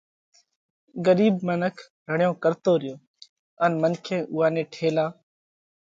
ڳرِيٻ 1.05 1.35
منک 1.47 1.75
رڙيون 2.09 2.33
ڪرتو 2.43 2.71
ريو 2.81 2.95
ان 3.63 3.71
منکي 3.81 4.17
اُوئا 4.31 4.47
نئہ 4.53 4.63
ٺيلا 4.73 5.05